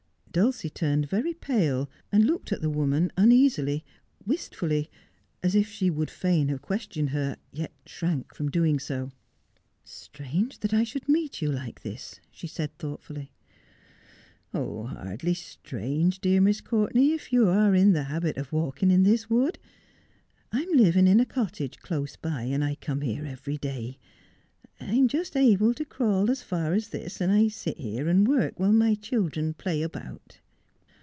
[0.33, 3.83] Dulcie turned very pale, and looked at the woman uneasily,
[4.25, 4.89] wistfully,
[5.43, 9.11] as if she would fain have questioned her, yet shrank from doing so.'
[9.83, 13.33] Strange that I should meet you like this,' she said thought fully.'
[14.53, 19.29] Hardly strange, dear Miss Courtenay, if you are in the habit of walking in this
[19.29, 19.59] wood.
[20.53, 23.97] I am living in a cottage close by, and I come here every day.
[24.79, 28.27] I am just able to crawl as far as this, and I sit here and
[28.27, 30.39] work while my children play about.'